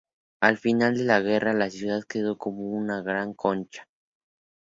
[0.39, 3.87] Al final de la guerra la ciudad quedó como una gran concha.